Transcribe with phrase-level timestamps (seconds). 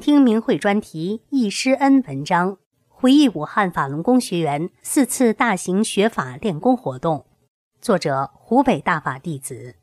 [0.00, 2.56] 听明慧专题《易师恩》文章，
[2.88, 7.26] 回忆武汉法轮功学员四次大型学法练功活动。
[7.80, 9.76] 作者：湖北大法弟子。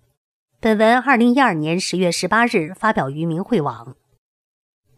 [0.59, 3.95] 本文二零一二年十月十八日发表于明慧网。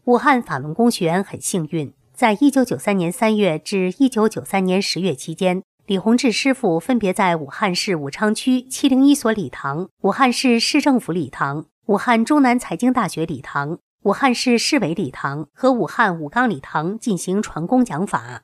[0.05, 13.79] 武汉法轮功学员很幸运，在一九九三年三月至一九九三年十月期间，李洪志师傅分别在武汉市武昌区七零一所礼堂、武汉市市政府礼堂、武汉中南财经大学礼堂。
[14.03, 18.43] 武汉市市委礼堂和武汉武钢礼堂进行传功讲法，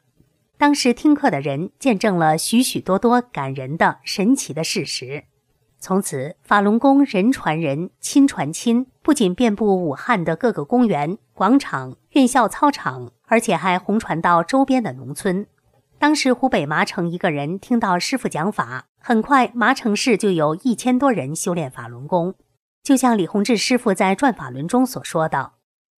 [0.57, 5.23] 当时听课的人见证了许许多多感人的神奇的事实。
[5.79, 15.47] 从此，法轮功人传人，亲传亲，不仅遍布武汉的各个公园、广场、院校操场，而且还红传到周边的农村。
[15.97, 22.35] 当时，湖北麻城一个人听到师傅讲法，很快麻城市就有一千多人修炼法轮功。
[22.85, 25.53] 就像李洪志师傅在《转法轮》中所说的，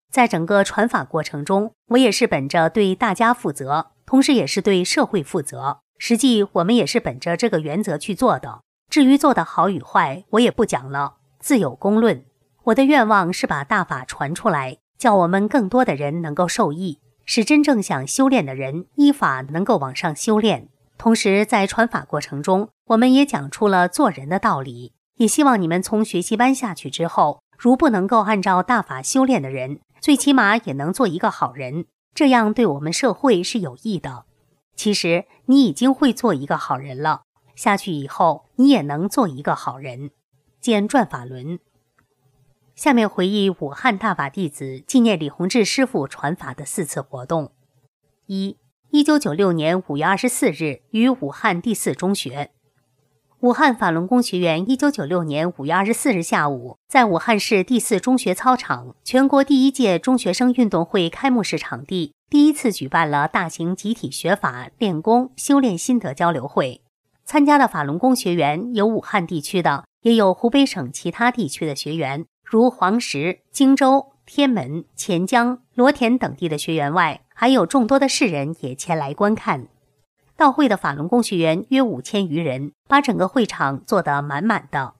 [0.09, 5.80] 在整个传法过程中，我也是本着对大家负责，同时也是对社会负责。
[5.97, 8.61] 实际我们也是本着这个原则去做的。
[8.89, 12.23] 至于做的好与坏，我也不讲了，自有公论。
[12.63, 20.70] 我的愿望是把大法传出来，叫我们更多的人能够受益，使真正想修炼的人依法能够往上修炼。
[20.97, 24.93] 同时，在传法过程中，我们也讲出了做人的道理。
[25.17, 34.26] 也希望你们从学习班下去之后，如不能够按照大法修炼的人，最起码也能做一个好人，这样对我们社会是有益的。
[34.76, 37.23] 其实你已经会做一个好人了，
[37.56, 40.11] 下去以后你也能做一个好人。
[40.60, 41.60] 见转法轮。
[42.76, 47.52] 下面回忆武汉大法弟子纪念李洪志师傅传法的四次活动：
[48.27, 48.58] 一、
[48.92, 52.52] 一九九六年五月二十四日于武汉第四中学。
[53.42, 66.81] 武汉法轮功学员，一九九六年五月二十四日下午，在武汉市第四中学操场，全国第一届中学生运动会开幕式场地，第一次举办了大型集体学法练功修炼心得交流会。
[67.26, 79.67] 参加的法轮功学员有武汉地区的，也有湖北省其他地区的学员，如黄石、荆州、天门、潜江、罗田等地的学员外，还有众多的世人也前来观看。
[80.37, 84.93] 到会的法轮功学员约五千余人，把整个会场坐得满满的。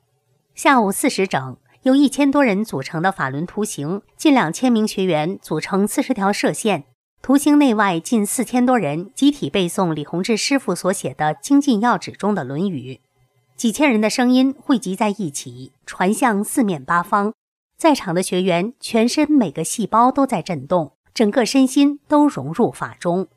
[0.56, 6.86] 下午四时整，由一千多人组成的法轮图形，近两千名学员组成四十条射线，
[7.22, 12.96] 图形内外近四千多人集体背诵李洪志师傅所写的精进要旨中的《论语》，
[13.56, 17.32] 几千人的声音汇集在一起，传向四面八方。
[17.78, 23.28] 在场的学员全身每个细胞都在震动，整个身心都融入法中。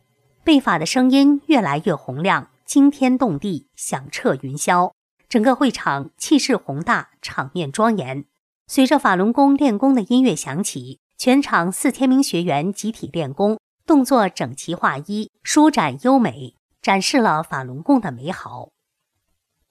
[0.50, 4.90] 背法的声音越来越洪亮，惊天动地，响彻云霄。
[5.28, 8.24] 整个会场气势宏大，场面庄严。
[8.66, 18.70] 随着法轮功练功的音乐响起，全场四千名学员集体练功，动作整齐划一，舒展优美，展示了法轮功的美好。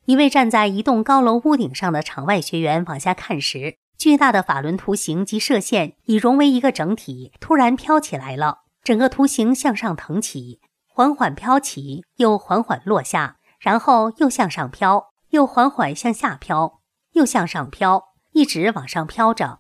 [0.06, 8.60] 一位站在一栋高楼屋顶上的场外学员往下看时，巨大的法轮图形及射线已融为一个整体，突然飘起来了。
[8.82, 10.62] 整个图形向上腾起，
[11.00, 16.82] 缓缓飘起，又缓缓落下，然后又向上飘，又缓缓向下飘，
[17.14, 18.04] 又向上飘，
[18.34, 19.60] 一直往上飘着。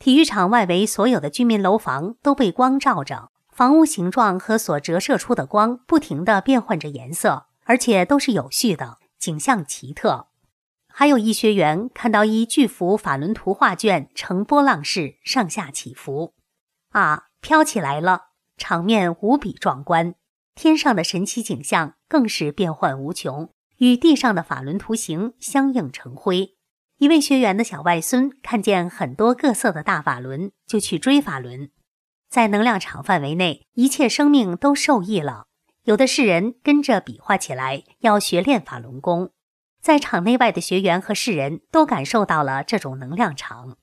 [0.00, 10.26] 体育场外围所有的居民楼房都被光照着，房屋形状和所折射出的光不停地变换着颜色，而且都是有序的，景象奇特。
[10.92, 16.34] 还有一学员看到一巨幅法轮图画卷呈波浪式上下起伏，
[16.90, 18.30] 啊，飘起来了。
[18.56, 20.16] 场面无比壮观，
[20.60, 23.48] 天上的神奇景象更是变幻无穷，
[23.78, 26.50] 与地上的法轮图形相映成辉。
[26.98, 31.70] 一位学员的小外孙看见很多各色的大法轮，就去追法轮。
[32.28, 35.46] 在能量场范围内，一切生命都受益了。
[35.84, 39.30] 有的世人跟着比划起来，要学练法轮功。
[39.80, 43.78] 在场内外的学员和世人都感受到了这种能量场。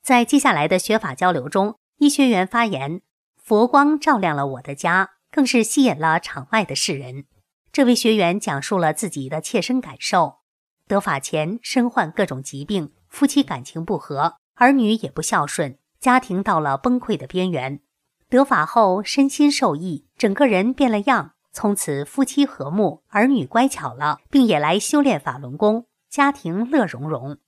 [0.00, 3.02] 在接下来的学法交流中，一学员发言。
[3.36, 7.24] 佛光照亮了我的家，更是吸引了场外的世人。
[7.72, 10.40] 这位学员讲述了自己的切身感受：
[10.86, 17.80] 得法前身患各种疾病，夫妻感情不和，儿女也不孝顺，家庭到了崩溃的边缘。
[18.28, 27.38] 得法后，身心受益，整个人变了样，从此夫妻和睦，儿女乖巧了，并也来修炼法轮功，家庭乐融融。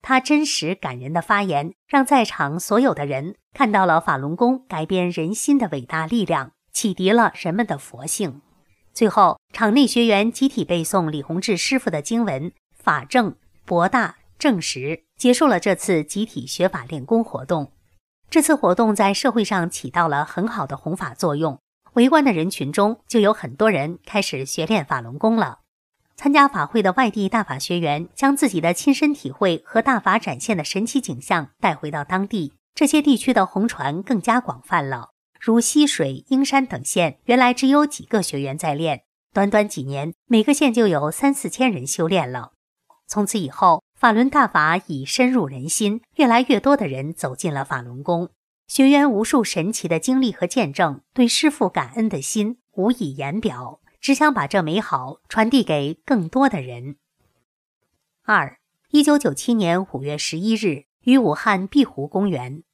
[0.00, 8.42] 他真实感人的发言，让在场所有的人看到了法轮功改变人心的伟大力量，启迪了人们的佛性。
[8.92, 13.34] 最后，场内学员集体背诵李洪志师傅的经文：“法正
[13.64, 17.72] 博大正实”，结束了这次集体学法练功活动。
[18.28, 21.58] 这次活动在社会上起到了很好的弘法作用，
[21.94, 25.60] 围观的人群中就有很多人开始学练法轮功了。
[26.14, 35.12] 参加法会的外地大法学员将自己的亲身体会和大法展现的神奇景象带回到当地，这些地区的红传更加广泛了。
[35.46, 42.50] 如西水、英山等县，原来只有几个学员在练，短短几年，每个县就有三四千人修炼了。
[43.06, 48.30] 从此以后，法轮大法已深入人心，越来越多的人走进了法轮功。
[48.66, 56.96] 学员无数神奇的经历和见证，对师父感恩的心无以言表，只想把这美好传递给更多的人。
[58.24, 58.58] 二，
[58.90, 62.64] 一九九七年五月十一日，于武汉碧湖公园。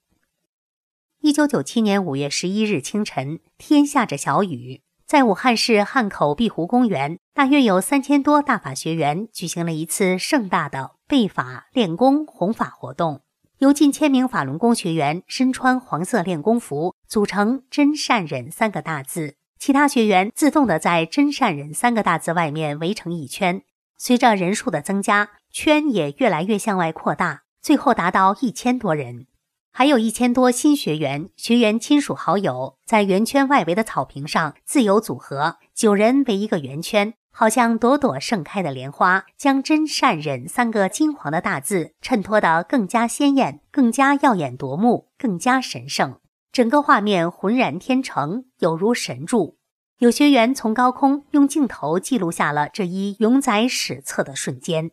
[1.24, 13.20] 一九九七年五月十一日清晨，天下着小雨，在武汉市汉口碧湖公园，大约有三千多大法学员举行了一次盛大的背法练功弘法活动。
[13.58, 23.62] 由近千名法轮功学员身穿黄色练功服，组成“真善忍”三个大字，其他学员自动的在“真善忍”三个大字外面围成一圈。
[23.96, 29.28] 随着人数的增加，圈也越来越向外扩大，最后达到一千多人。
[29.74, 46.18] 还有一千多新学员、学员亲属好友在圆圈外围的草坪上自由组合，九人围一个圆圈，好像朵朵盛开的莲花，将“真善忍”三个金黄的大字衬托得更加鲜艳、更加耀眼夺目、更加神圣。
[46.52, 49.56] 整个画面浑然天成，有如神助。
[50.00, 54.90] 有学员从高空用镜头记录下了这一永载史册的瞬间。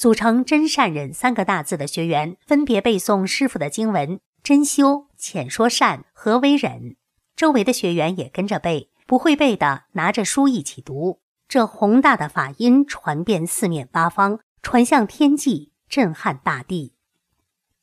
[0.00, 6.96] 组成“真善忍”三个大字的学员，分别背诵师傅的经文：“真修浅说善，何为忍？”
[7.36, 11.20] 周围的学员也跟着背，不会背的拿着书一起读。
[11.46, 16.94] 这宏大的法音传遍四面八方，传向天际，震撼大地。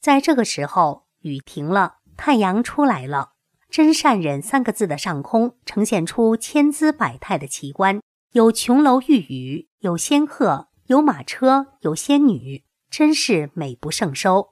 [0.02, 3.34] 在这个时候，雨停了，太阳出来了。
[3.70, 10.67] “真善忍”三个字的上空呈现出千姿百态的奇观，有琼楼玉宇，有仙鹤。
[10.88, 14.52] 有马车，有仙女，真是美不胜收。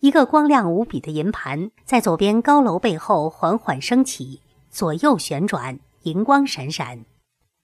[0.00, 4.40] 一个光亮无比的银盘在左边高楼背后缓缓升起，
[4.70, 7.04] 左右旋转，银光闪闪。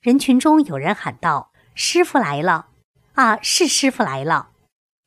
[0.03, 2.67] 人群中有人喊道：“师傅来了！
[3.15, 4.51] 啊，是师傅来了！”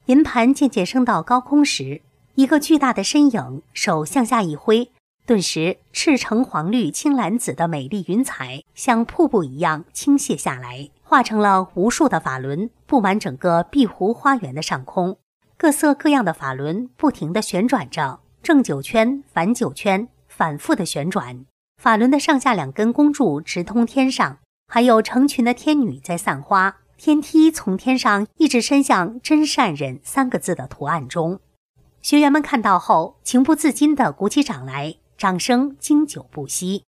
[0.07, 2.01] 银盘渐渐升到高空时，
[2.33, 4.91] 一个巨大的身影手向下一挥，
[5.27, 10.89] 顿时赤橙黄绿青蓝紫的美丽云彩像瀑布一样倾泻下来。
[11.07, 15.17] 化成了无数的法轮，布满整个碧湖花园的上空。
[15.55, 21.45] 各色各样的法轮不停地旋转着，正九圈、反九圈，反复的旋转。
[21.79, 26.77] 法轮的上下两根弓柱直通天上，还有成群的天女在散花。
[26.97, 31.39] 天梯从天上一直伸向“真善忍”三个字的图案中。
[32.01, 36.83] 学员们看到后，情不自禁地鼓起掌来，掌声经久不息。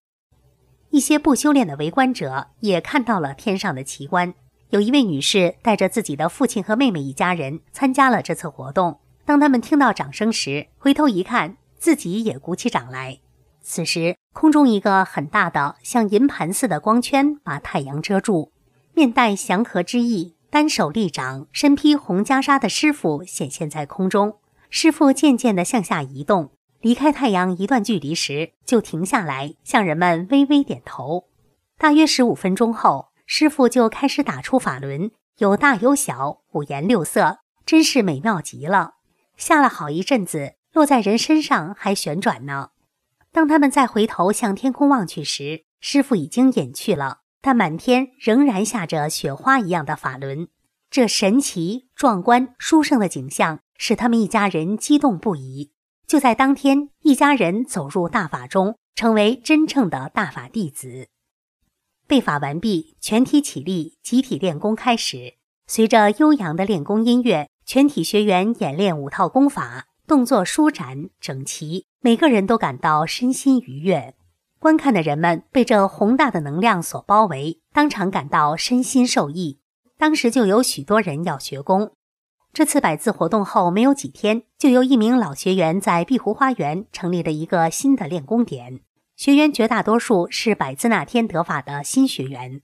[0.97, 4.33] 一些不修炼的围观者也看到了天上的奇观。
[4.71, 8.99] 有一位女士带着自己的父亲和妹妹一家人参加了这次活动。
[9.27, 13.19] 当他们听到掌声时，回头一看，自己也鼓起掌来。
[13.61, 18.51] 此时，空中一个很大的像银盘似的光圈把太阳遮住。
[18.95, 24.39] 面带祥和之意、单手立掌、身披红袈裟的师傅显现在空中。
[24.71, 26.53] 师傅渐渐地向下移动。
[26.81, 31.29] 离开太阳一段距离时，就停下来，向人们微微点头。
[31.79, 38.95] 大约十五分钟后，师傅就开始打出法轮，有大有小，五颜六色，真是美妙极了。
[39.37, 42.71] 下了好一阵子，落在人身上还旋转呢。
[43.33, 50.49] 当他们再回头向天空望去时，师傅已经隐去了，但满天仍然下着雪花一样的法轮。
[50.89, 55.73] 这神奇、壮观、殊胜的景象，使他们一家人激动不已。
[56.07, 61.09] 就在当天，一家人走入大法中，成为真正的大法弟子。
[62.07, 65.35] 背法完毕，全体起立，集体练功开始。
[65.67, 74.15] 随着悠扬的练功音乐，全体学员演练五套功法，动作舒展整齐，每个人都感到身心愉悦。
[74.61, 79.59] 观看的人们被这宏大的能量所包围，当场感到身心受益。
[79.99, 81.96] 当时就有许多人要学功。
[82.57, 88.81] 这次百字活动后没有几天，就有一名老学员在碧湖花园成立了一个新的练功点。
[89.15, 92.63] 学员绝大多数是百字那天得法的新学员。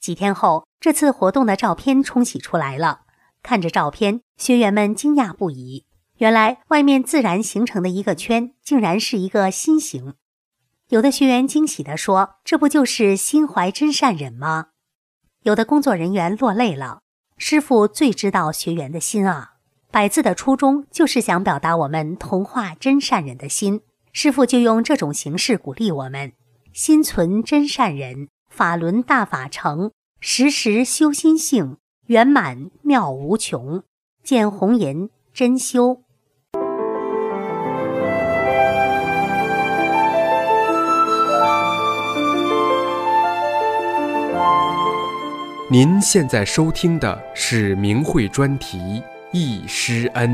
[0.00, 3.02] 几天后，这次活动的照片冲洗出来了。
[3.44, 5.86] 看着照片，学员们惊讶不已。
[6.16, 10.14] 原来，外面自然形成的一个圈，竟然是一个心形。
[10.88, 14.70] 有的学员惊喜地说：“这不就是心怀真善忍吗？”
[15.44, 17.02] 有的工作人员落泪了。
[17.42, 19.54] 师傅最知道学员的心啊！
[19.90, 23.80] 百字的初衷就是想表达我们同化真善人的心。
[24.12, 26.34] 师傅就用这种形式鼓励我们：
[26.74, 31.78] 心存真善人，法轮大法成，时时修心性，
[32.08, 33.82] 圆满妙无穷。
[34.22, 36.02] 见红颜真修。
[45.72, 48.76] 您现在收听的是明慧专题
[49.30, 50.28] 《易师恩》。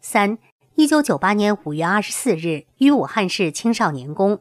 [0.00, 0.36] 三，
[0.74, 4.40] 一九九八年五月二十四日，于武汉市青少年宫。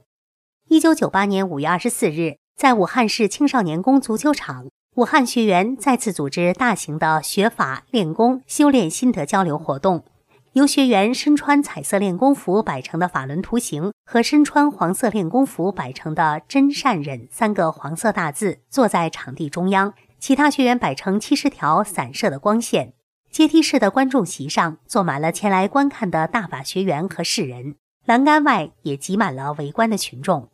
[0.67, 10.03] 一九九八年五月二十四日，在武汉市青少年宫足球场，武汉学员再次组织大型的学法、练功、修炼心得交流活动。
[10.53, 22.93] 由学员身穿彩色练功服摆成的法轮图形和身穿黄色练功服摆成的“真善忍”三个黄色大字坐在场地中央，其他学员摆成七十条散射的光线。
[23.31, 27.73] 阶梯式的观众席上坐满了前来观看的大法学员和世人，
[28.05, 30.49] 栏杆外也挤满了围观的群众。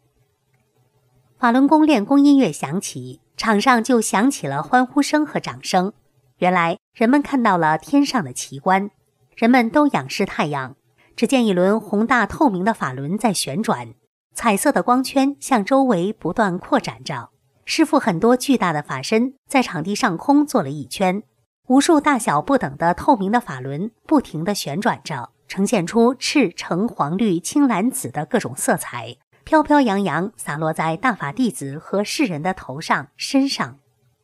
[1.37, 5.91] 法轮功练功音乐响起，场上就响起了欢呼声和掌声。
[6.37, 8.91] 原来人们看到了天上的奇观。
[9.39, 10.75] 人们都仰视太阳，
[11.15, 13.93] 只见一轮宏大透明的法轮在旋转，
[14.35, 17.29] 彩色的光圈向周围不断扩展着。
[17.63, 21.23] 师傅很多巨大的法身在场地上空做了一圈，
[21.69, 29.15] 无数大小不等的透明的法轮不停地旋转着，呈现出赤、橙、黄、绿、青、蓝、紫的各种色彩，
[29.45, 33.79] 飘飘扬扬洒落在大法弟子和世人的头上、身上。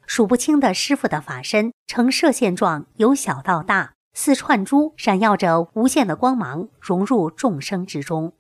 [0.06, 3.95] 数不清的师傅的法身呈射线状，由小到大。
[4.16, 8.34] 似串珠，闪耀着无限的光芒，融入众生之中。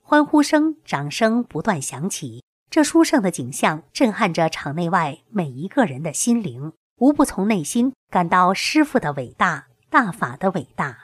[0.00, 10.96] 欢呼声、掌声不断响起，这殊胜的景象震撼着场内外每一个人的心灵，无不从内心感到师傅的伟大、大法的伟大。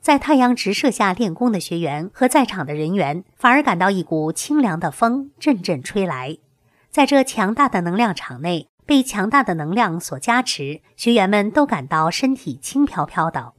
[0.00, 6.38] 在太阳直射下练功的学员和在场的人员，反而感到一股清凉的风阵阵吹来，
[6.88, 8.68] 在这强大的能量场内。
[8.88, 13.52] 被强大的能量所加持，学员们都感到身体轻飘飘的。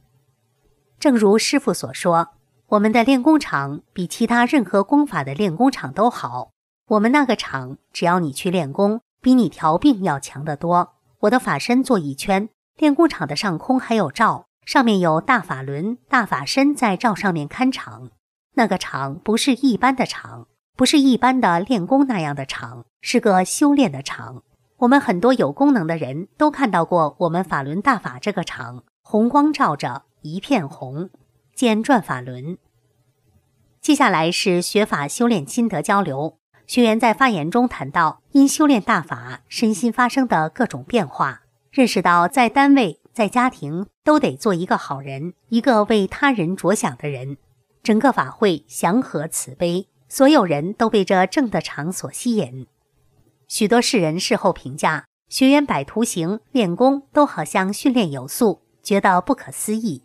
[0.98, 2.30] 正如师傅所说，
[2.70, 6.50] 我们的练功场比其他任何功法的练功场都好。
[6.88, 10.94] 我们那个场，只要你去练功，比你调病要强得多。
[11.20, 18.10] 我的法身做一圈，练功场的上空还有罩，上面有大法轮、大法身在罩上面看场。
[18.54, 24.42] 那个场不是一般的场，不是一般的练功那样的场，是个修炼的场。
[24.80, 31.10] 我们很多有功能的人都看到过我们法轮大法这个场，红光照着，一片红。
[31.54, 32.56] 见转法轮。
[33.82, 36.38] 接下来是学法修炼心得交流。
[36.66, 47.36] 学员在发言中谈到，因修炼大法，身心发生的各种变化，认识到在单位、在家庭都得做一个好人，一个为他人着想的人。
[47.82, 52.66] 整个法会祥和慈悲，所有人都被这正的场所吸引。
[53.50, 60.04] 许多世人事后评价学员摆图形、练功都好像训练有素，觉得不可思议。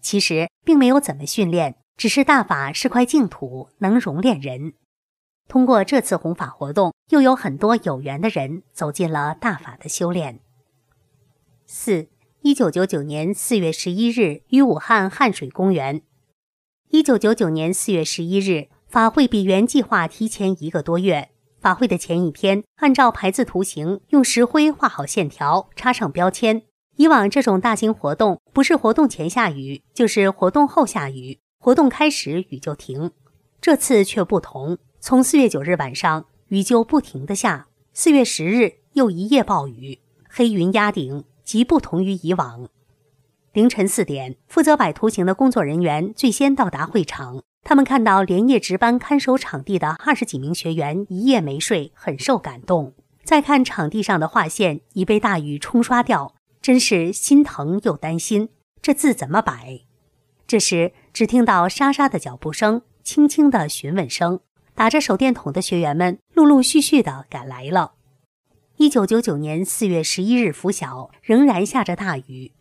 [0.00, 4.74] 其实并没有怎么训练，只是大法是块净土，能熔炼人。
[5.48, 10.38] 通过这次弘法活动，又有很多有缘的人走进了大法的修炼。
[11.66, 12.06] 四
[12.42, 16.00] 一九九九年四月十一日，于武汉汉水公园。
[16.90, 21.30] 一九九九年四月十一日，法会比原计划提前一个多月。
[21.64, 26.60] 法会的前一天，按照牌子图形，用石灰画好线条，插上标签。
[26.96, 33.12] 以往这种大型活动，不是活动前下雨，就是活动后下雨，活动开始雨就停。
[33.62, 42.68] 这次却不同，从四月九日晚上雨就不停的下，四月十日又一夜暴雨，黑云压顶，极不同于以往。
[43.54, 47.42] 凌晨四点，负责摆图形的工作人员最先到达会场。
[47.64, 52.94] 他们看到连夜值班看守场地的二十几名学员一夜没睡，很受感动。
[53.24, 58.50] 再看场地上的画线已被大雨冲刷掉，真是心疼又担心。
[58.82, 59.80] 这字怎么摆？
[60.46, 64.40] 这时只听到沙沙的脚步声，轻轻的询问声，
[64.74, 67.92] 打着手电筒的学员们陆陆续续的赶来了。
[68.76, 72.52] 一九九九年四月十一日拂晓，仍然下着大雨。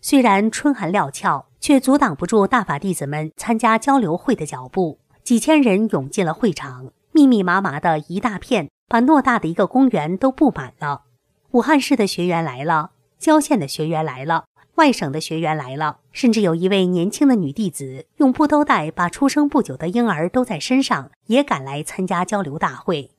[0.00, 4.98] 虽然春寒料峭，却阻挡不住大法弟子们参加交流会的脚步。
[5.22, 11.02] 几千人涌进了会场，密密麻麻的一大片，把偌大的一个公园都布满了。
[11.50, 14.46] 武汉市的学员来了，郊县的学员来了，
[14.76, 23.10] 外省的学员来了，甚至有一位年轻的女弟子用布兜带把出生不久的婴儿兜在身上，也赶来参加交流大会。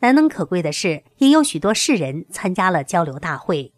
[0.00, 3.72] 难能可贵的是，也有许多世人参加了交流大会。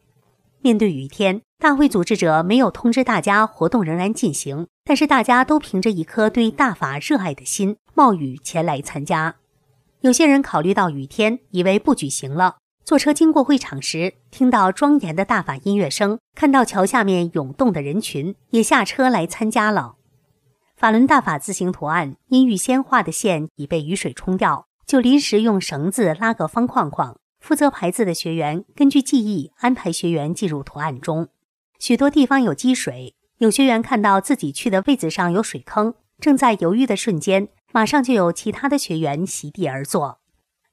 [0.63, 9.37] 面对雨天，大会组织者没有通知大家活动仍然进行，但是大家都凭着一颗对大法热爱的心，冒雨前来参加。
[10.01, 12.57] 有些人考虑到雨天，以为不举行了。
[12.85, 19.95] 坐车经过会场时，听到庄严的大法音乐声，看到桥下面涌动的人群，也下车来参加了。
[20.77, 24.67] 法轮大法字形图案因预先画的线已被雨水冲掉。
[24.87, 31.29] 就临时用绳子拉个方框框，负责排字的学员根据记忆安排学员进入图案中。
[31.79, 40.21] 许多地方有积水，有学员看到自己去的位置上有水坑，正在犹豫的瞬间，马上就有其他的学员席地而坐。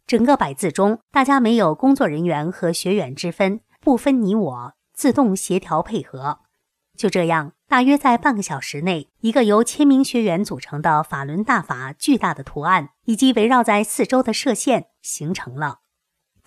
[0.05, 6.39] 整个摆字中，大家没有工作人员和学员之分，不分你我，自动协调配合。
[6.95, 7.53] 就这样。
[7.69, 15.79] 大约在半个小时内，一个由千名学员组成的法轮大法巨大的图案，以及围绕在四周的射线形成了。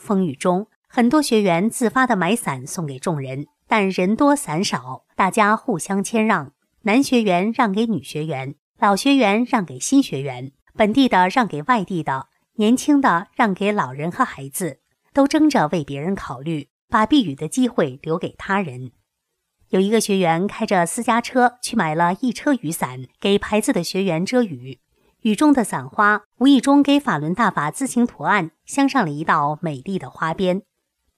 [0.01, 6.53] 风雨中，很多学员自发的买伞送给众人，但人多伞少，大家互相谦让。
[6.83, 14.81] 男学员让给女学员，老学员让给新学员，本地的让给外地的，年轻的让给老人和孩子，
[15.13, 18.93] 都争着为别人考虑，把避雨的机会留给他人。
[19.69, 24.81] 有一个学员开着私家车去买了一车雨伞，给排字的学员遮雨。
[25.23, 30.63] 雨中的伞花无意中给法轮大法字形图案镶上了一道美丽的花边。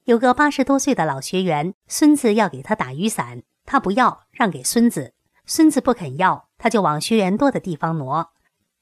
[0.03, 5.13] 有个八十多岁的老学员，孙子要给他打雨伞，他不要，让给孙子。
[5.45, 8.31] 孙子不肯要，他就往学员多的地方挪。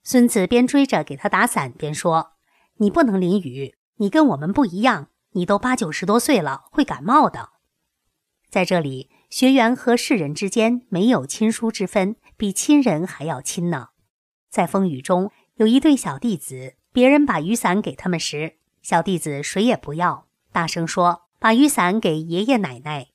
[0.04, 2.32] 孙子边追着给他打伞，边说
[2.78, 7.50] ：“你不能淋雨，你跟我们不一样，你都八九十多岁了，会感冒的。”
[8.50, 9.10] 在这里。
[9.32, 13.91] 学员和世人之间没有亲疏之分，比亲人还要亲呢。
[14.52, 23.08] 在风雨中，有一对小弟子，别人把雨伞给他们时，小弟子谁也不要，大声说：“把雨伞给爷爷奶奶。”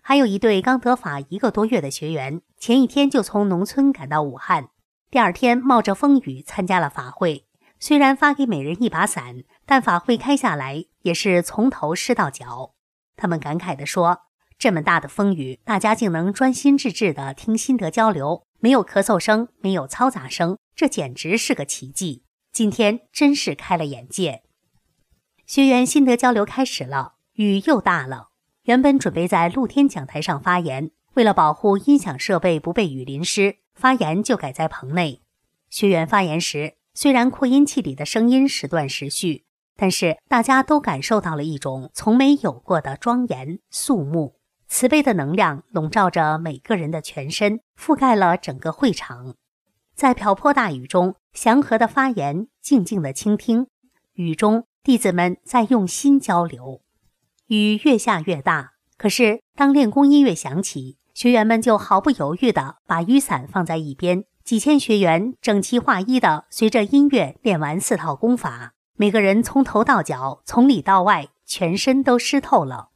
[0.00, 4.70] 还有一对刚得法一个多月的学员，前一天就从农村赶到武汉，
[5.10, 7.44] 第二天冒着风雨参加了法会。
[7.78, 12.72] 虽然发给每人一把伞，但法会开下来也是从头湿到脚。
[13.16, 14.22] 他们感慨地说。
[14.58, 22.24] 这么大的风雨，大家竟能专心致志地听心得交流，没有咳嗽声，没有嘈杂声，这简直是个奇迹。
[22.52, 24.42] 今天真是开了眼界。
[25.46, 28.30] 学员心得交流开始了，雨又大了。
[28.64, 35.22] 原本准备在露天讲台上发言，为了保护音响设备不被雨淋湿，发言就改在棚内。
[35.70, 39.44] 学员发言时，虽然扩音器里的声音时断时续，
[39.76, 44.37] 但是大家都感受到了一种从没有过的庄严肃穆。
[44.68, 49.34] 慈悲的能量笼罩着每个人的全身，覆盖了整个会场。
[49.94, 53.66] 在瓢泼大雨中，祥和的发言，静静的倾听。
[54.12, 56.82] 雨中，弟子们在用心交流。
[57.46, 64.24] 雨越下越大，可是当练功音乐响起，学员们就毫不犹豫地把雨伞放在一边。
[64.44, 72.90] 几千学员整齐划一地随着音乐练完四套功法，每个人从头到脚，从里到外，全身都湿透了。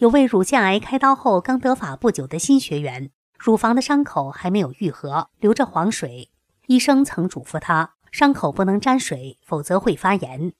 [0.00, 6.30] 有位乳腺癌开刀后刚得法不久的新学员，乳房的伤口还没有愈合，流着黄水。
[6.68, 10.54] 医生曾嘱咐他，伤口不能沾水，否则会发炎。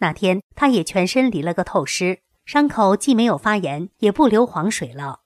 [0.00, 5.20] 那天他也全身淋了个透湿，伤口既没有发炎，也不流黄水了。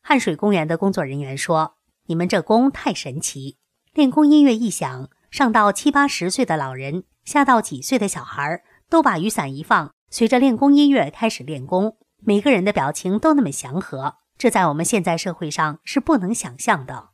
[0.00, 1.74] 汉水公园的工作人员说
[2.06, 3.56] ：“你们这功太神奇！
[3.92, 17.08] 练功音乐一响，上到七八十岁的老人，下到几岁的小孩，都把雨伞一放，随着练功音乐开始练功。”每个人的表情都那么祥和，这在我们现在社会上是不能想象的。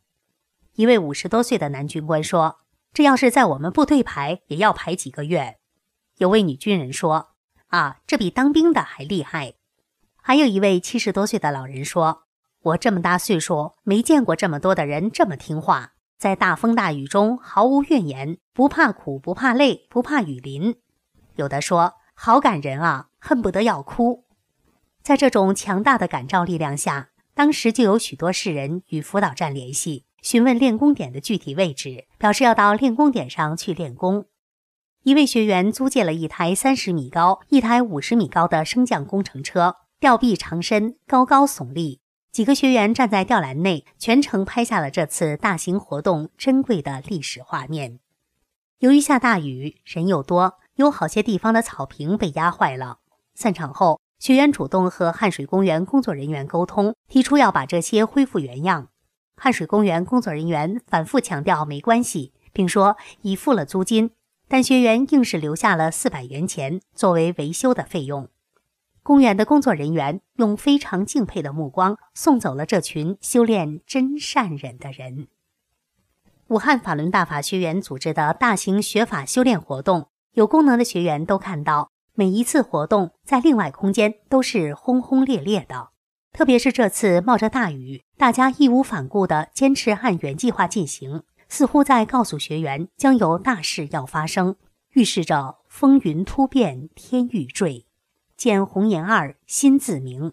[0.74, 2.58] 一位五十多岁的男军官说
[2.92, 5.56] ：“这要是在我们部队排，也要排几个月。”
[6.18, 7.30] 有位女军人说
[7.68, 9.54] ：“啊，这比当兵的还厉害。”
[10.20, 12.24] 还有一位七十多岁的老人说
[12.60, 20.76] ：“我这么大岁数，没见过这么多的人这么听话，在大风大雨中毫无怨言，不怕苦，不怕累，不怕雨淋。”
[21.36, 24.26] 有的说：“好感人啊，恨不得要哭。”
[25.08, 34.26] 在这种强大的感召力量下，当时就有许多世人与辅导站联系，询问练功点的具体位置，表示要到练功点上去练功。
[35.04, 42.00] 一位学员租借了一台三十米高、一台五十米高的升降工程车，吊臂长身，高高耸立。
[42.30, 47.98] 几个学员站在吊篮内，全程拍下了这次大型活动珍贵的历史画面。
[48.80, 52.98] 由于下大雨，人又多，有好些地方的草坪被压坏了。
[53.34, 58.88] 散场后，学员主动和汉水公园工作人员沟通，提出要把这些恢复原样。
[59.36, 64.10] 汉水公园工作人员反复强调没关系，并说已付了租金，
[64.48, 68.28] 但学员硬是留下了四百元钱作为维修的费用。
[69.04, 75.28] 公园的工作人员用非常敬佩的目光送走了这群修炼真善忍的人。
[76.48, 85.90] 武汉法轮大法学员组织的大型学法修炼活动，有功能的学员都看到，每一次活动在另外空间都是轰轰烈烈的。
[86.32, 94.56] 特别是这次冒着大雨，大家义无反顾地坚持按原计划进行，似乎在告诉学员将有大事要发生，
[94.94, 97.86] 预示着风云突变，天欲坠。
[98.36, 100.32] 见红颜二心自明，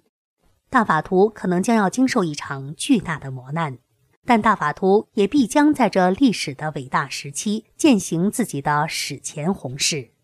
[0.72, 3.78] 大法图可能将要经受一场巨大的磨难，
[4.26, 10.15] 但大法图也必将在这历史的伟大时期践行自己的史前宏事。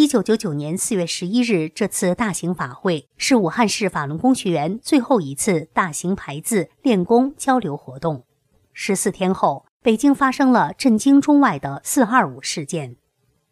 [0.00, 8.24] 一九九九年四月十一日，这次大型法会是武汉市法轮功学员最后一次大型排字练功交流活动。
[8.72, 12.96] 十四天后，北京发生了震惊中外的“四二五”事件。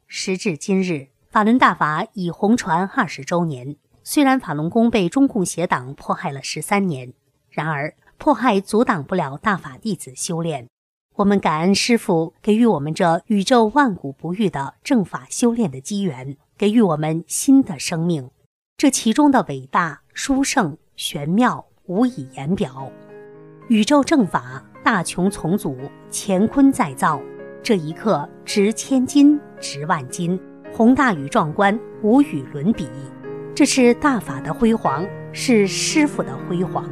[0.07, 1.09] 时至今日。
[1.29, 3.77] 法轮大法已红传二十周年。
[4.03, 7.13] 虽然法轮功被中共邪党迫害了十三年，
[7.51, 10.67] 然而迫害阻挡不了大法弟子修炼。
[11.19, 18.31] 我们感恩师父给予我们这宇宙万古不遇的正法修炼的机缘，给予我们新的生命。
[18.77, 22.93] 这其中的伟大、殊胜、玄妙，无以言表。
[23.67, 25.77] 宇宙正法，大穷重组，
[26.13, 27.21] 乾坤再造。
[27.65, 30.39] 这一刻值千金，值万金。
[30.73, 32.89] 宏大与壮观，无与伦比。
[33.57, 36.89] 这是大法的辉煌，是师傅的辉煌。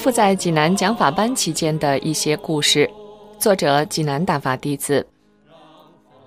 [0.00, 2.90] 傅在济南讲法班期间的一些故事，
[3.38, 5.06] 作者济南大法弟子。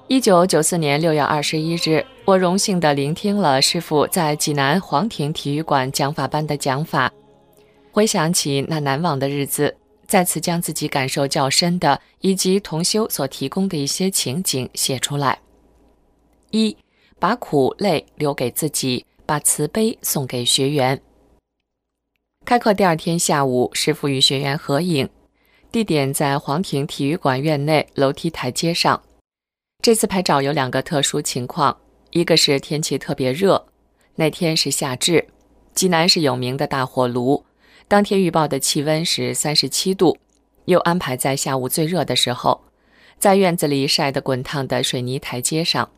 [0.07, 7.12] 一九九四年六月二十一日，我荣幸地聆听了师傅在济南皇庭体育馆讲法班的讲法，
[7.91, 15.39] 回想起那难忘的日子，再次将自己感受较深的以及同修所提供的一些情景写出来。
[16.51, 16.77] 一，
[17.17, 21.01] 把苦累留给自己，把慈悲送给学员。
[22.45, 25.08] 开课第二天下午，师傅与学员合影，
[25.71, 29.01] 地点在皇庭体育馆院内楼梯台阶上。
[29.82, 31.77] 这次拍照有两个特殊情况，
[32.12, 33.65] 一个是天气特别热，
[34.15, 35.25] 那天是夏至，
[35.73, 37.45] 济南是有名的大火炉，
[37.88, 40.17] 当天预报的气温是三十七度，
[40.65, 42.60] 又安排在下午最热的时候，
[43.17, 45.89] 在院子里晒得滚烫的水泥台阶上。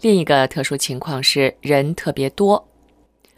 [0.00, 2.68] 另一个特殊情况是人特别多。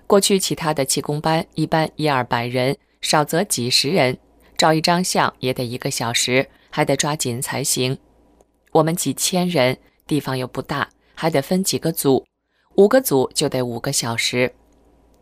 [0.08, 4.16] 过去其他的气功班一般一二百人，少则几十人，
[4.56, 7.98] 照一张相也得一个小时，还得抓紧才行。
[8.72, 12.24] 我们几千人，地方又不大，还得分几个组，
[12.76, 14.54] 五个组就得五个小时。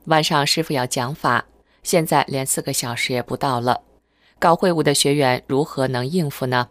[0.04, 1.46] 晚上师傅要讲法，
[1.82, 3.82] 现在连四个小时也不到了，
[4.38, 6.68] 搞会务的学员如何能应付呢？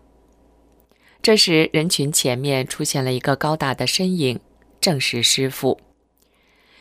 [1.21, 4.39] 这时人群前面出现了一个高大的身影，
[4.79, 5.81] 正是师傅。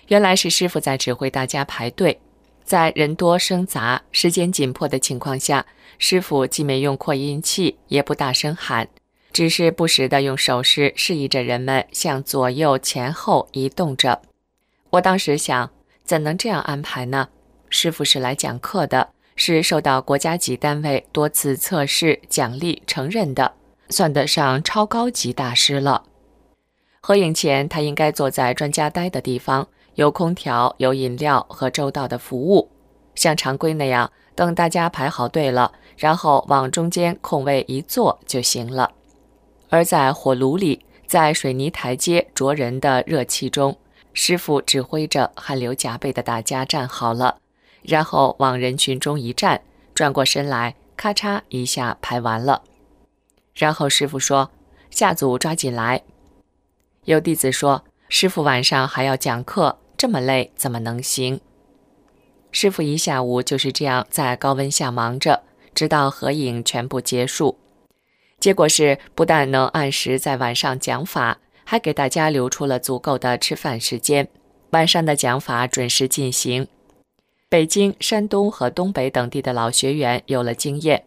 [0.09, 2.21] 原来是师傅在指挥大家排队，
[2.63, 5.65] 在人多声杂、时间紧迫的情况下，
[5.99, 8.89] 师傅既没用扩音器，也不大声喊，
[9.33, 14.21] 只是不时地用手势示意着人们向左右前后移动着。
[14.91, 15.71] 我当时想，
[16.05, 17.29] 怎能这样安排呢？
[17.71, 23.55] 师傅是来讲课的，是受到国家级单位多次测试、奖励、承认的，
[23.89, 26.05] 算得上超高级大师了。
[27.01, 29.69] 合影前，他应该坐在专家待的地方。
[29.95, 32.71] 有空调、有饮料和周到的服务，
[33.15, 38.91] 像常规那样，等大家排好队了，然后往中间空位一坐就行了。
[39.71, 43.77] 而在火炉里，在水泥台阶灼人的热气中，
[44.13, 47.39] 师傅指挥着汗流浃背的大家站好了，
[47.83, 49.63] 然后往人群中一站，
[49.95, 52.63] 转过身来，咔嚓一下排完了。
[53.55, 54.51] 然后师傅说
[54.91, 56.03] ：“下组抓紧来。”
[57.07, 61.41] 有弟子说：“师傅晚上还要讲课。”这么累怎么能行？
[62.51, 65.43] 师傅一下午就是这样在高温下忙着，
[65.75, 67.59] 直到合影全部结束。
[68.39, 74.29] 结果是不但能按时在晚上讲法，还给大家留出了足够的吃饭时间。
[74.71, 76.69] 晚上的讲法准时进行。
[77.49, 81.05] 北京、山东和东北等地的老学员有了经验，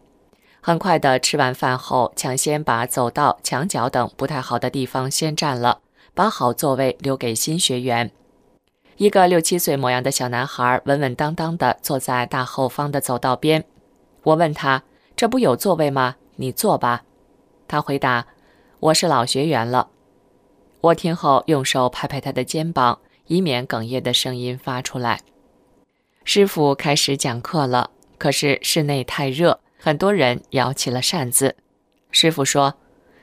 [0.60, 5.80] 很快的吃完饭后，抢先把走道、墙角等不太好的地方先占了，
[6.14, 8.10] 把好座位留给新学员。
[8.98, 13.64] 一个六七岁模样的小男孩稳稳当当地坐在大后方的走道边。
[14.24, 14.82] 我问他
[15.14, 16.16] ：“这不有座位吗？
[16.34, 17.04] 你坐吧。”
[17.68, 18.26] 他回答
[18.80, 19.90] ：“我是老学员了。”
[20.82, 25.20] 我听后用手拍拍他的肩膀，以免哽咽的声音发出来。
[26.24, 31.54] 师傅开始讲课了，可是室内太热，很多人摇起了扇子。
[32.10, 32.74] 师傅说：“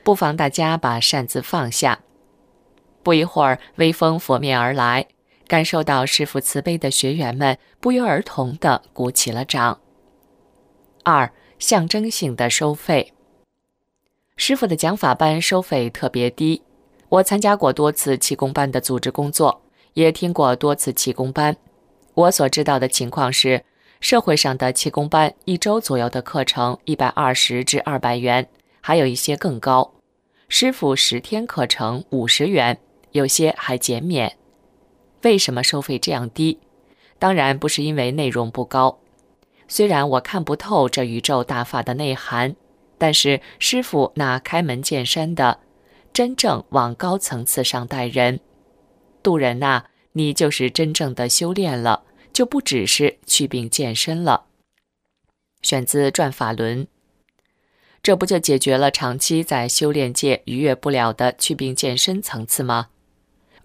[0.02, 2.00] 不妨大家把扇子放下。”
[3.04, 5.08] 不一会儿，微风拂面而来。
[5.46, 9.80] 感受到师傅慈悲的学员们不约而同地鼓起了掌。
[11.04, 13.12] 二、象征性的收费。
[14.36, 16.62] 师傅的讲法班收费特别低。
[17.08, 19.62] 我参加过多次气功班的组织工作，
[19.94, 21.56] 也听过多次气功班。
[22.14, 23.64] 我所知道的情况是，
[24.00, 28.48] 社会上的气功班一周左右的课程一百二十至二百元，
[28.80, 29.94] 还有一些更高。
[30.48, 32.76] 师傅十天课程五十元，
[33.12, 34.36] 有些还减免。
[35.26, 36.60] 为什么收费这样低？
[37.18, 39.00] 当然不是因为内容不高。
[39.66, 42.54] 虽然我看不透这宇宙大法的内涵，
[42.96, 45.58] 但是师傅那开门见山的，
[46.12, 48.38] 真正往高层次上带人、
[49.20, 54.44] 渡人呐，你就是真正的修炼了，就不只是祛病健身了。
[55.60, 56.84] 选自《转法轮》，
[58.00, 62.90] 这不就解决了长期在修炼界逾越不了的祛病健身层次吗？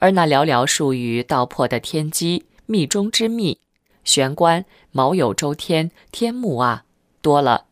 [0.01, 3.59] 而那寥寥数语道破的天机、密中之密、
[4.03, 6.85] 玄关、卯酉周天、天目啊，
[7.21, 7.65] 多了，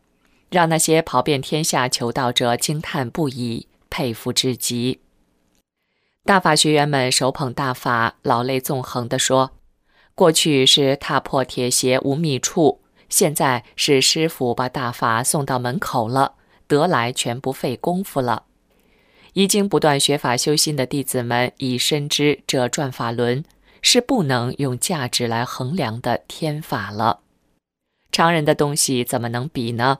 [0.48, 5.00] 让那些跑遍天下求道者惊叹不已，佩服至极。
[6.24, 9.50] 大法学员们手捧大法，老泪纵横地说
[10.14, 16.34] ：“过去是踏破铁鞋无觅处，现在是师傅把大法送到门口了，
[16.68, 18.44] 得来全不费功夫了。”
[19.34, 23.44] 已经不断学法修心的弟子们已深知，这转法轮
[23.82, 27.20] 是不能用价值来衡量的天法了。
[28.12, 29.98] 常人的东西怎么能比呢？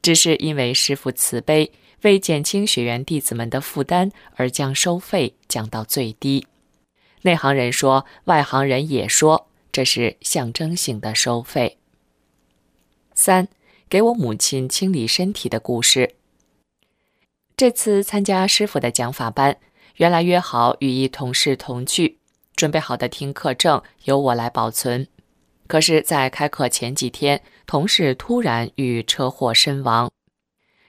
[0.00, 1.72] 只是因为师父慈悲，
[2.02, 6.46] 为减轻学员弟子们的负担，而将收费降到最低。
[7.22, 11.78] 内行人说，外行人也说，这是象征性的收费。
[13.14, 13.48] 三，
[13.88, 16.16] 给我母亲清理身体的故事。
[17.56, 19.56] 这次参加师傅的讲法班，
[19.96, 22.18] 原来约好与一同事同去，
[22.56, 25.06] 准备好的听课证由我来保存。
[25.68, 30.10] 可是，在开课前几天，同事突然遇车祸身亡。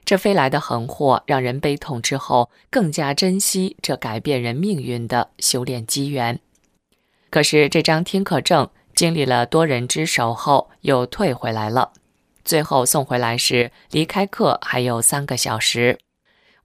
[0.04, 6.40] 这飞来的横祸让人悲痛，之后更加珍惜这改变人命运的修炼机缘。
[7.30, 11.92] 可是，这张听课证经历了多人之手后又退回来了，
[12.44, 16.00] 最后送回来时，离开课还有三个小时。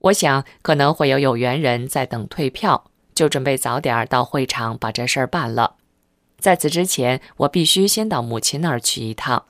[0.02, 5.76] 我想可能会有有缘人在等退票，就准备早点到会场把这事儿办了。
[6.38, 9.44] 在此之前，我必须先到母亲那儿去一趟。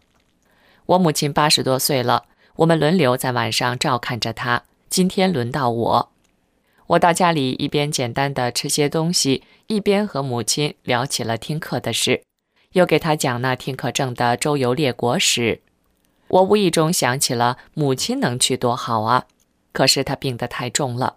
[0.84, 2.24] 我母亲八十多岁了，
[2.56, 4.64] 我们轮流在晚上照看着她。
[4.90, 6.12] 今天轮到我，
[6.88, 12.22] 我到家里一边简单的吃些东西，一边和母亲聊起了听课的事，
[12.72, 15.62] 又给她讲那听课证的周游列国史。
[16.28, 19.24] 我无意中想起了母亲能去多好啊！
[19.72, 21.16] 可是他病得太重了，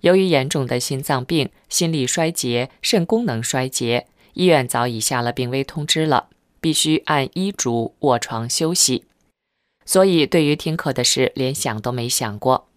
[0.00, 6.28] 由于严重的心脏病、心力衰竭、肾功能衰竭，医院早已下了病危通知了。
[6.62, 9.06] 必须按医嘱卧床休息，
[9.86, 12.68] 所以对于听课的事连想都没想过。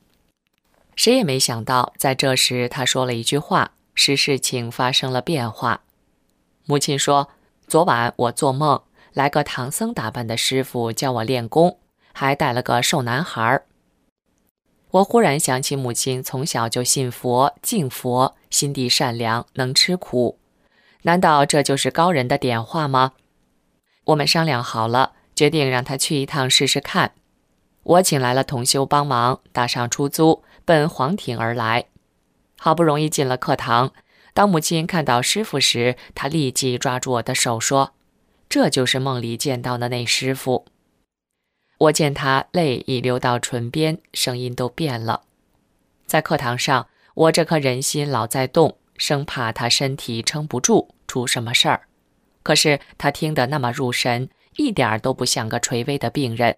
[0.96, 5.82] 谁也没想到，在这时他说了一句话，使事情发生了变化。
[6.66, 7.30] 母亲说
[7.68, 8.82] ：“昨晚我做梦，
[9.12, 11.78] 来个唐僧打扮的师傅教我练功，
[12.14, 13.64] 还带了个瘦男孩。”
[14.94, 20.38] 我忽然想起母亲从小就信佛、敬佛，心地善良，能吃苦。
[21.02, 23.14] 难道这就是高人的点化吗？
[24.04, 27.14] 我们商量好了，决定让他去一趟试试看。
[27.82, 31.86] 我请来了同修帮忙，搭上出租，奔黄庭而来。
[32.60, 33.94] 好不容易进了课堂，
[34.36, 37.94] 当母亲看到师傅时，她立即抓住我的手说
[38.48, 40.66] ：“这就是梦里见到的那师傅。”
[41.78, 45.24] 我见他泪已流到唇边，声音都变了。
[46.06, 51.88] 在课堂上，我这颗人心老在动，生怕他身体撑不住，出什么事儿。
[52.44, 56.58] 可是他听得那么入神，一点儿都不像个垂危的病人。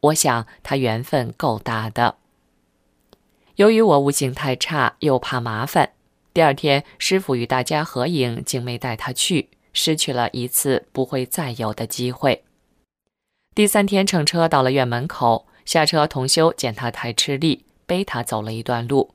[0.00, 2.16] 我想他缘分够大的。
[3.56, 5.90] 由于我悟性太差，又怕麻烦，
[6.32, 12.44] 第二天师傅与大家合影，竟没带他去，失去了一次不会再有的机会。
[13.52, 19.14] 第三天乘车到了院门口，下车同修见他太吃力，背他走了一段路，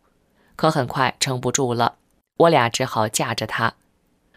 [0.57, 1.95] 可很快撑不住了，
[2.37, 3.75] 我俩只好架着他。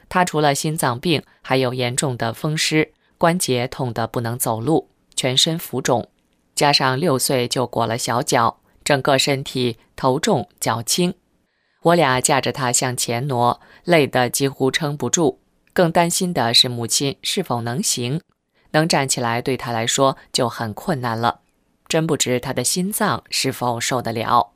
[0.08, 6.08] 他除了心脏病，还有严重的风湿，关节痛得不能走路，全身浮肿，
[6.54, 11.12] 加上六岁就裹了小脚，整个身体头重脚轻。
[11.82, 15.40] 我俩架着他向前挪，累得几乎撑不住，
[15.72, 18.20] 更担心的是母亲是否能行。
[18.78, 21.40] 能站起来对他来说就很困难了，
[21.88, 24.52] 真不知他的心脏是否受得了。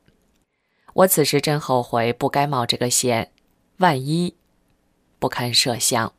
[0.94, 3.32] 我此时真后悔不该冒这个险，
[3.78, 4.36] 万一
[5.18, 6.12] 不堪设想。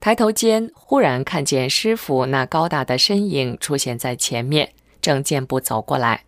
[0.00, 6.24] 抬头间，忽然看见师傅那高大的身影出现在前面，正健步走过来。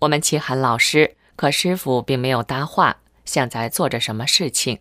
[0.00, 4.80] 我们齐喊老师，可师傅并没有搭话，像在做着什么事情，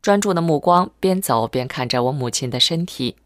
[0.00, 3.16] 专注的目光边走边看着我母亲的身体。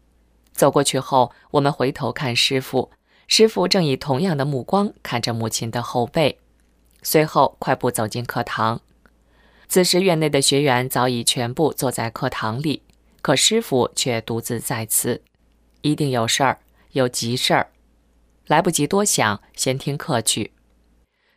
[0.57, 2.89] 走过去后，我们回头看师傅，
[3.27, 6.39] 师傅正以同样的目光看着母亲的后背。
[7.03, 8.81] 随后快步走进课堂。
[9.69, 12.81] 此时院内的学员早已全部坐在课堂里，
[13.21, 15.21] 可师傅却独自在此，
[15.81, 16.57] 一定有事儿，
[16.93, 17.69] 有急事儿。
[18.47, 20.53] 来不及多想，先听课去。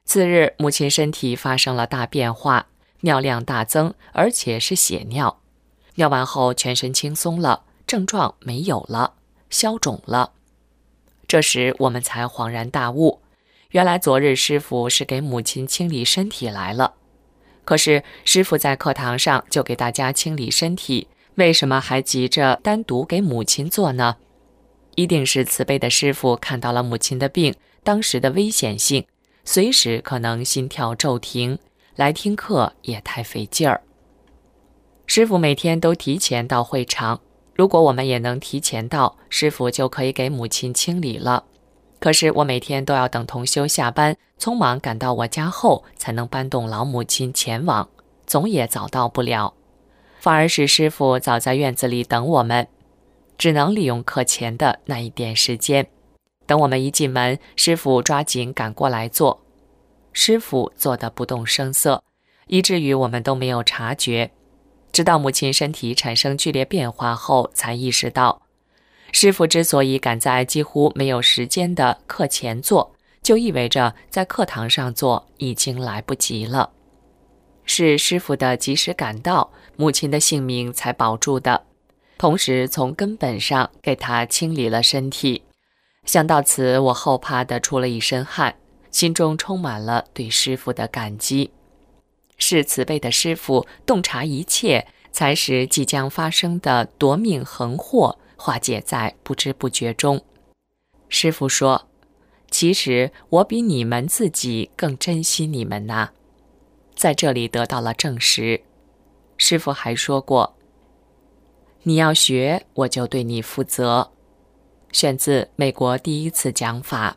[0.06, 2.68] 次日，母亲身体发生了大变化，
[3.00, 5.40] 尿量大增，而且是血尿。
[5.96, 7.64] 尿完后，全身轻松了。
[7.90, 9.14] 症状没有了，
[9.50, 10.30] 消肿了。
[11.26, 13.18] 这时我们才恍然大悟，
[13.70, 16.94] 原来昨日师傅是给母亲清理身体来了。
[17.64, 24.18] 可是师傅在课堂上就给大家清理身体，为什么还急着单独给母亲做呢？
[24.94, 29.04] 一定是慈悲的师傅看到了母亲的病当时的危险性，
[29.44, 31.58] 随时可能心跳骤停，
[31.96, 33.82] 来听课也太费劲儿。
[35.06, 37.20] 师傅每天都提前到会场。
[37.60, 41.44] 如果我们也能提前到，师傅就可以给母亲清理了。
[41.98, 47.86] 可是我每天都要等同修下班，匆忙赶到我家后，才能搬动老母亲前往，
[48.26, 49.52] 总也早到不了。
[50.20, 52.66] 反而是师傅早在院子里等我们，
[53.36, 55.86] 只能利用课前的那一点时间。
[56.46, 59.42] 等我们一进门，师傅抓紧赶过来做。
[60.14, 62.02] 师傅坐得不动声色，
[62.46, 64.30] 以至于我们都没有察觉。
[64.92, 68.42] 直到母亲身体产生剧烈变化后，才意识到，
[69.12, 76.70] 师傅之所以赶在几乎没有时间的课前做，就意味着在课堂上做已经来不及了。
[77.64, 81.62] 是师傅的及时赶到，母亲的性命才保住的，
[82.18, 85.42] 同时从根本上给她清理了身体。
[86.04, 88.56] 想到此，我后怕的出了一身汗，
[88.90, 91.52] 心中充满了对师傅的感激。
[92.40, 100.20] 是慈悲的师傅洞察一切，才使即将发生的夺命横祸化解在不知不觉中。
[101.08, 101.88] 师傅说
[102.50, 106.10] ：“其实我比你们自己更珍惜你们呐。”
[106.96, 108.62] 在这里得到了证实。
[109.36, 110.56] 师傅还说过
[111.84, 114.10] ：“你要学，我就对你负责。”
[114.92, 117.16] 选自美国第一次讲法。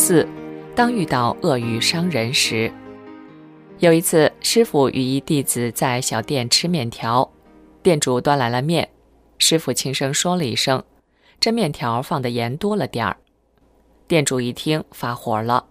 [0.00, 0.26] 四，
[0.76, 2.72] 当遇到恶语伤人时，
[3.80, 7.28] 有一次，师傅与一弟子在小店吃面条，
[7.82, 8.88] 店主端来了面，
[9.38, 10.84] 师傅轻声说了一声
[11.40, 13.16] ：“这面条放的盐多了点儿。
[14.06, 15.66] 店主一听发火了：“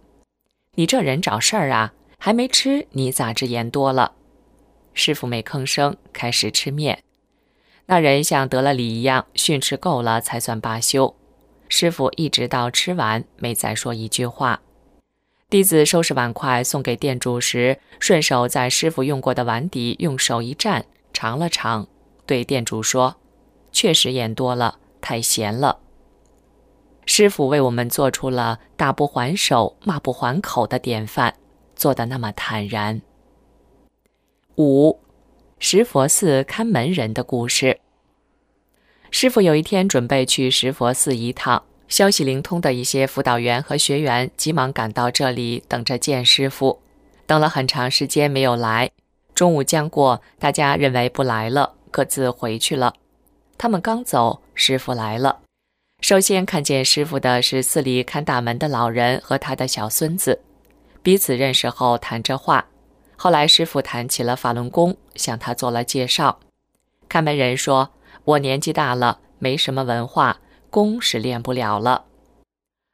[0.75, 1.93] 你这人找事儿啊！
[2.19, 4.11] 还没吃，你咋知盐多了？”
[4.93, 7.01] 师傅没吭声，开始吃面。
[7.85, 11.15] 那人像得了礼一样训斥够了，才算罢休。
[11.69, 14.61] 师傅一直到吃完，没再说一句话。
[15.49, 21.87] 弟子收拾碗筷送给店主时，顺手在师傅用过的碗底用手一蘸，尝了尝，
[22.25, 23.15] 对店主说
[23.71, 25.79] ：“确实盐多了，太咸了。”
[27.05, 31.33] 师傅为我们做出了打不还手、骂不还口的典范，
[31.75, 33.01] 做得那么坦然。
[34.57, 34.99] 五，
[35.59, 37.79] 石佛寺看门人的故事。
[39.11, 46.81] 师傅有一天准备去石佛寺一趟，消息灵通的一些辅导员和学员急忙赶到这里，等着见师傅。
[47.25, 48.89] 等了很长时间没有来，
[49.33, 52.93] 中午将过，大家认为不来了，各自回去了。
[53.57, 55.39] 他们刚走，师傅来了。
[56.01, 60.39] 首先看见师傅的是寺里看大门的老人和他的小孙子，
[61.01, 62.67] 彼此认识后谈着话。
[63.15, 66.39] 后来，师傅谈起了法轮功，向他做了介绍。
[67.09, 67.89] 看门人说
[68.27, 72.05] ：“我年纪大了，没什么文化，功是练不了了。”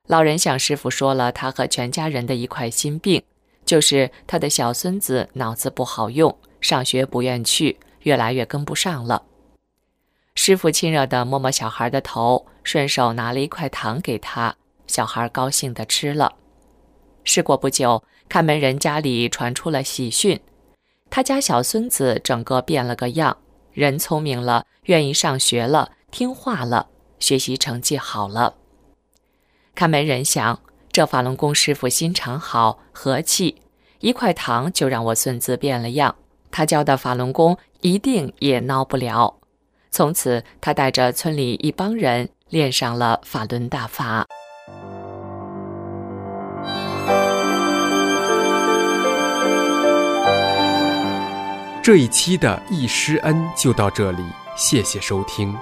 [0.08, 3.24] 老人向师傅说了他和全家人的一块心病，
[3.66, 9.24] 就是他的小孙子脑子不好用，上学不愿去，越来越跟不上了。
[10.36, 14.56] 师傅亲热地摸摸小孩的头，顺手拿了一块糖给他，
[14.86, 16.34] 小孩高兴地吃了。
[17.24, 18.04] 事过不久。
[18.30, 20.40] 看门人家里传出了喜讯，
[21.12, 23.38] 他家小孙子整个变了个样，
[23.74, 26.88] 人聪明了，愿意上学了，听话了，
[27.20, 28.56] 学习成绩好了。
[29.74, 30.62] 看门人想，
[30.92, 33.62] 这法轮功师傅心肠好，和气，
[34.00, 36.16] 一块糖就让我孙子变了样，
[36.52, 39.40] 他教的法轮功一定也孬不了。
[39.90, 44.28] 从此，他带着村里一帮人练上了法轮大法。
[51.84, 54.24] 这一期的易师恩就到这里，
[54.56, 55.54] 谢谢收听。